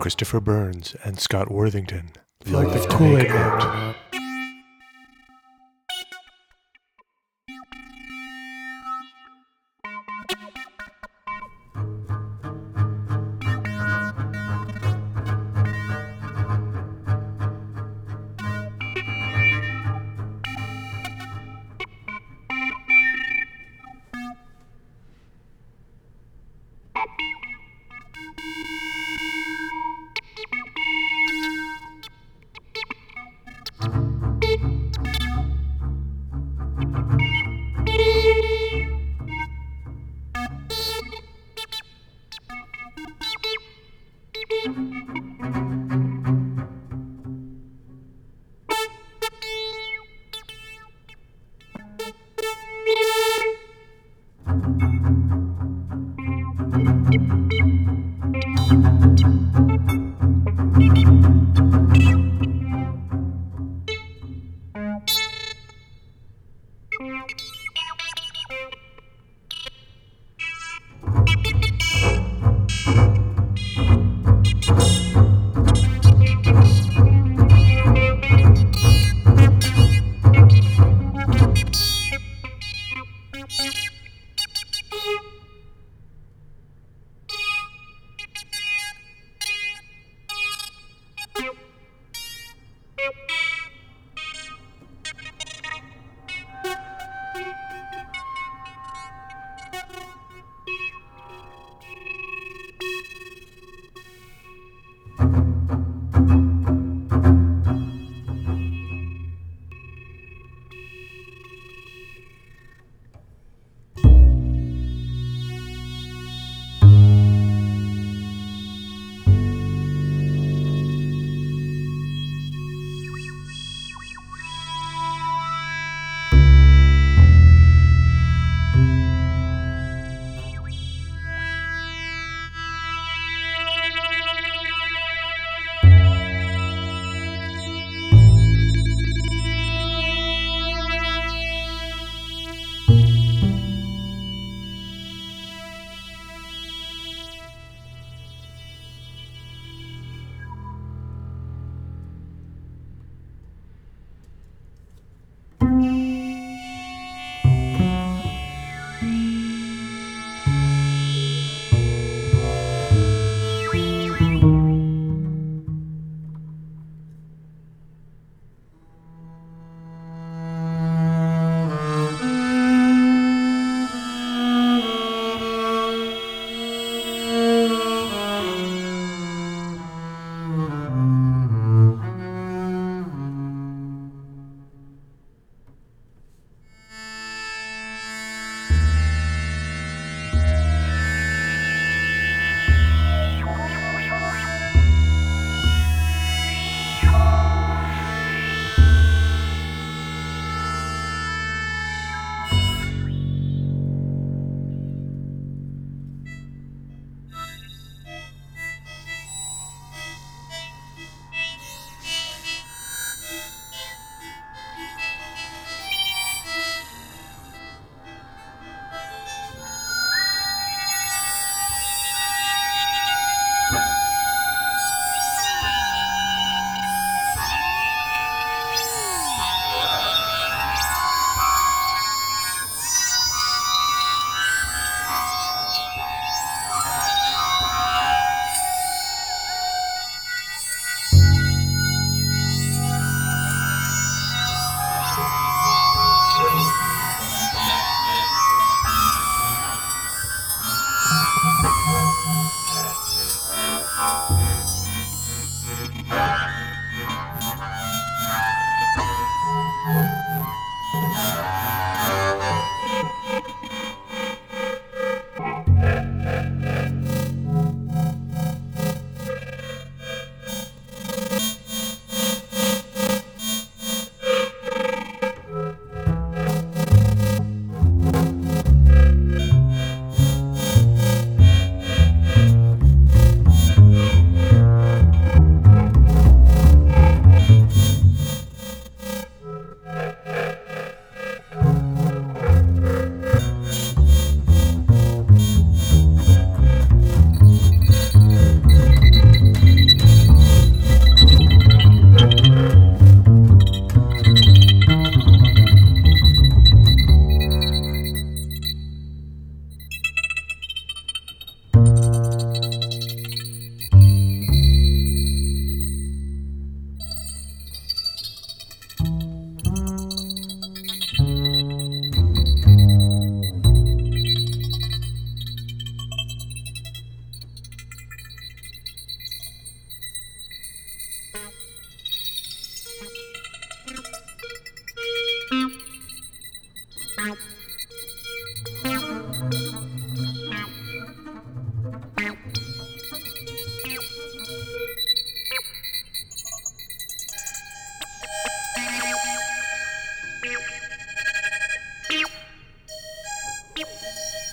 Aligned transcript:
Christopher 0.00 0.40
Burns 0.40 0.96
and 1.04 1.20
Scott 1.20 1.50
Worthington. 1.50 2.12
like 2.46 2.68
love 2.68 2.72
the 2.74 2.88
to 2.88 2.96
Kool-Aid 2.96 3.18
make 3.18 3.28
Man 3.28 3.94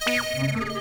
Música 0.07 0.76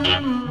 Mm-hmm. 0.00 0.49